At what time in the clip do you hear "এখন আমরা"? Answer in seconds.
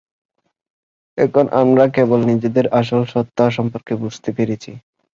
1.17-1.85